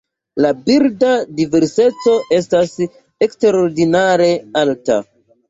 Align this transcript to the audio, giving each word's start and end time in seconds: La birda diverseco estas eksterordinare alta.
La 0.43 0.51
birda 0.69 1.11
diverseco 1.41 2.15
estas 2.39 2.73
eksterordinare 3.27 4.33
alta. 4.65 5.01